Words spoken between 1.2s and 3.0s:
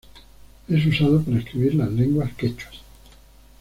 para escribir las lenguas quechuas.